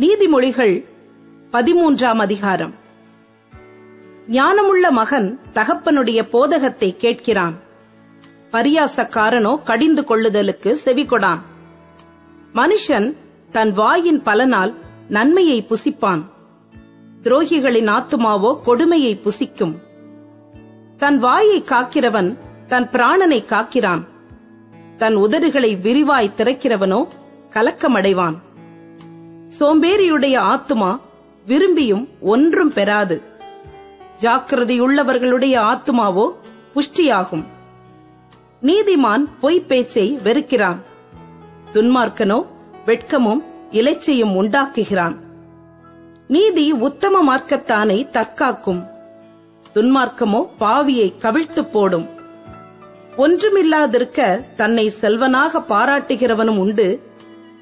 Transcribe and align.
நீதிமொழிகள் 0.00 0.84
பதிமூன்றாம் 1.52 2.18
அதிகாரம். 2.18 2.74
ஞானமுள்ள 4.28 4.90
மகன் 4.90 5.40
தகப்பனுடைய 5.54 6.22
போதகத்தை 6.22 6.96
கேட்கிறான். 6.98 7.52
பரியாசக்காரனோ 8.52 9.62
கடிந்து 9.62 10.02
கொள்ளுதலுக்கு 10.02 10.76
செவிகொடான். 10.84 11.38
மனுஷன் 12.54 13.16
தன் 13.50 13.72
வாயின் 13.72 14.22
பலனால் 14.22 14.74
நன்மையை 15.08 15.66
புசிப்பான். 15.68 16.22
துரோகிகளின் 17.22 17.88
ஆத்துமாவோ 17.88 18.60
கொடுமையை 18.60 19.20
புசிக்கும். 19.24 19.76
தன் 20.96 21.18
வாயை 21.18 21.62
காக்கிறவன் 21.62 22.36
தன் 22.66 22.88
பிராணனை 22.88 23.44
காக்கிறான். 23.44 24.04
தன் 24.96 25.16
உதடுகளை 25.16 25.80
விரிவாய் 25.80 26.34
திறக்கிறவனோ 26.36 27.06
கலக்கமடைவான். 27.50 28.34
சோம்பேறியுடைய 29.60 30.36
ஆத்துமா 30.40 31.00
விரும்பியும் 31.46 32.08
ஒன்றும் 32.20 32.72
பெறாது. 32.72 33.22
ஜாக்கிரதையுள்ளவர்களுடைய 34.20 35.56
ஆத்துமாவோ 35.60 36.32
புஷ்டியாகும். 36.74 37.44
நீதிமான் 38.62 39.28
பொய் 39.40 39.60
பேச்சை 39.60 40.18
வெறுக்கிறான். 40.24 40.78
துன்மார்க்கனோ 41.72 42.46
வெட்கமும் 42.86 43.42
இலைச்சையும் 43.70 44.34
உண்டாக்குகிறான். 44.42 45.16
நீதி 46.28 46.72
உத்தம 46.72 47.22
மார்க்கத்தானை 47.28 48.08
தற்காக்கும். 48.08 48.86
துன்மார்க்கமோ 49.74 50.46
பாவியை 50.60 51.12
கவிழ்த்து 51.18 51.64
போடும். 51.64 52.08
ஒன்றுமில்லாதிருக்க 53.16 54.44
தன்னை 54.56 54.92
செல்வனாக 55.00 55.58
பாராட்டுகிறவனும் 55.58 56.58
உண்டு. 56.58 57.02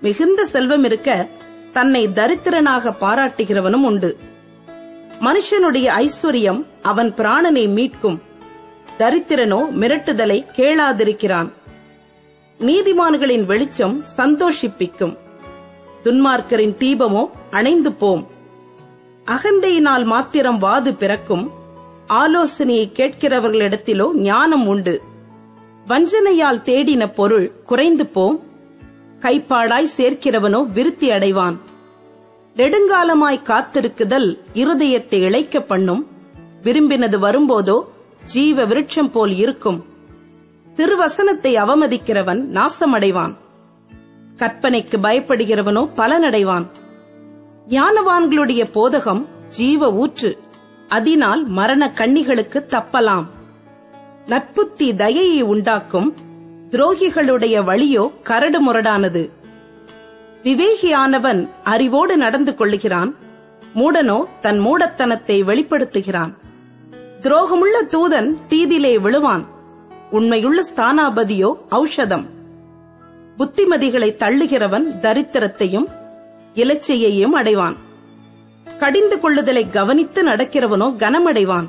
மிகுந்த 0.00 0.44
செல்வம் 0.44 0.84
இருக்க 0.84 1.28
தன்னை 1.72 2.08
தரித்திரனாக 2.08 2.94
பாராட்டுகிறவனும் 3.00 3.84
உண்டு. 3.84 4.16
மனுஷனுடைய 5.20 5.88
ஐஸ்வர்யம் 5.96 6.66
அவன் 6.82 7.14
பிராணனை 7.14 7.66
மீட்கும். 7.68 8.18
தரித்திரனோ 8.98 9.60
மிரட்டுதலை 9.80 10.44
கேளாதிருக்கிறான். 10.56 11.52
நீதிமான்களின் 12.58 13.44
வெளிச்சம் 13.44 14.02
சந்தோஷிப்பிக்கும். 14.16 15.16
துன்மார்க்கரின் 16.04 16.74
தீபமோ 16.74 17.30
அணைந்து 17.50 17.92
போம். 17.92 18.26
அகந்தையினால் 19.26 20.04
மாத்திரம் 20.04 20.58
வாது 20.58 20.94
பிறக்கும். 20.94 21.50
ஆலோசனையை 22.06 22.92
கேட்கிறவர்களிடத்திலோ 22.94 24.12
ஞானம் 24.12 24.66
உண்டு. 24.66 25.02
வஞ்சனையால் 25.88 26.62
தேடின 26.62 27.12
பொருள் 27.14 27.52
குறைந்து 27.64 28.06
போம். 28.06 28.42
கைப்பாடாய் 29.22 29.88
சேர்க்கிறவனோ 29.96 30.66
விருத்தி 30.72 31.10
அடைவான். 31.10 31.56
நெடுங்காலமாய் 32.56 33.44
காத்திருக்குதல் 33.44 34.38
இருதயத்தை 34.54 35.18
இழைக்க 35.20 35.60
பண்ணும். 35.60 36.06
விரும்பினது 36.62 37.18
வரும்போதோ 37.18 37.82
ஜீவ 38.24 38.64
விருட்சம் 38.64 39.10
போல் 39.10 39.34
இருக்கும். 39.34 39.84
திருவசனத்தை 40.76 41.52
அவமதிக்கிறவன் 41.64 42.42
நாசமடைவான். 42.48 43.34
கற்பனைக்கு 44.36 44.98
பயப்படுகிறவனோ 45.02 45.88
பலனடைவான். 45.96 46.66
ஞானவான்களுடைய 47.68 48.64
போதகம் 48.74 49.26
ஜீவ 49.48 49.92
ஊற்று. 49.92 50.38
அதனால் 50.88 51.44
மரண 51.44 51.90
கண்ணிகளுக்கு 51.90 52.66
தப்பலாம். 52.68 53.26
நட்புத்தி 54.26 54.94
தயையை 54.94 55.42
உண்டாக்கும் 55.42 56.14
துரோகிகளுடைய 56.72 57.64
வழியோ 57.64 58.22
கரடு 58.22 58.60
முரடானது. 58.60 59.30
விவேகியானவன் 60.42 61.48
அறிவோடு 61.62 62.16
நடந்து 62.16 62.52
கொள்ளுகிறான். 62.52 63.14
மூடனோ 63.74 64.24
தன் 64.40 64.60
மூடத்தனத்தை 64.66 65.42
வெளிப்படுத்துகிறான். 65.42 66.34
துரோகமுள்ள 67.20 67.82
தூதன் 67.82 68.36
தீதிலே 68.48 68.98
விழுவான். 68.98 69.46
உண்மையுள்ள 70.10 70.62
ஸ்தானாபதியோ 70.74 71.54
ஔஷதம். 71.70 72.26
புத்திமதிகளை 73.38 74.10
தள்ளுகிறவன் 74.14 74.86
தரித்திரத்தையும் 75.00 75.86
இலச்சையையும் 76.54 77.34
அடைவான். 77.34 77.76
கடிந்து 78.78 79.16
கொள்ளுதலை 79.16 79.70
கவனித்து 79.70 80.24
நடக்கிறவனோ 80.24 80.96
கனமடைவான். 80.96 81.66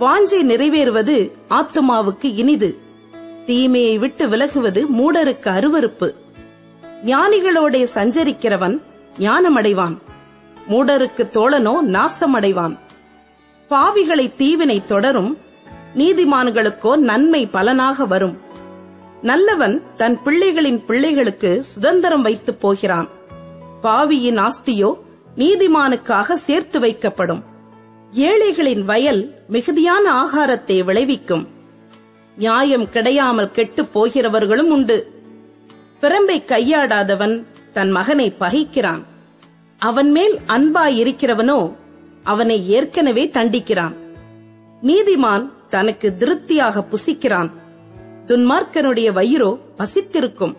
வாஞ்சை 0.00 0.42
நிறைவேறுவது 0.42 1.30
ஆத்துமாவுக்கு 1.50 2.32
இனிது. 2.34 2.83
தீமையை 3.46 3.98
விட்டு 3.98 4.28
விலகுவது 4.28 4.86
மூடருக்கு 4.98 5.48
அருவருப்பு. 5.48 6.14
ஞானிகளோடே 7.04 7.86
சஞ்சரிக்கிறவன் 7.94 8.80
ஞானமடைவான். 9.18 9.98
மூடருக்கு 10.70 11.28
தோழனோ 11.28 11.74
நாசமடைவான். 11.82 12.78
பாவிகளை 13.70 14.34
தீவினை 14.34 14.84
தொடரும் 14.84 15.38
நீதிமான்களுக்கோ 15.96 16.96
நன்மை 16.96 17.46
பலனாக 17.46 18.06
வரும். 18.06 18.38
நல்லவன் 19.22 19.82
தன் 19.94 20.18
பிள்ளைகளின் 20.24 20.84
பிள்ளைகளுக்கு 20.84 21.64
சுதந்திரம் 21.64 22.22
வைத்து 22.22 22.54
போகிறான். 22.54 23.08
பாவியின் 23.80 24.38
ஆஸ்தியோ 24.38 24.94
நீதிமானுக்காக 25.36 26.32
சேர்த்து 26.32 26.80
வைக்கப்படும். 26.80 27.42
ஏழைகளின் 28.10 28.84
வயல் 28.84 29.34
மிகுதியான 29.48 30.22
ஆகாரத்தை 30.22 30.84
விளைவிக்கும். 30.84 31.53
நியாயம் 32.36 32.88
கிடையாமல் 32.88 33.50
கெட்டுப் 33.50 33.98
போகிறவர்களும் 33.98 34.70
உண்டு. 34.70 35.22
பிரம்பை 36.00 36.44
கையாடாதவன் 36.44 37.44
தன் 37.72 37.90
மகனை 37.90 38.34
பகைக்கிறான். 38.40 39.02
அவன் 39.78 40.10
மேல் 40.10 40.40
அன்பாயிருக்கிறவனோ 40.46 41.74
அவனை 42.22 42.68
ஏற்கனவே 42.68 43.26
தண்டிக்கிறான். 43.26 43.94
நீதிமான் 44.82 45.48
தனக்கு 45.68 46.16
திருப்தியாக 46.16 46.84
புசிக்கிறான். 46.90 47.50
துன்மார்க்கனுடைய 48.26 49.12
வயிறோ 49.12 49.58
பசித்திருக்கும். 49.76 50.56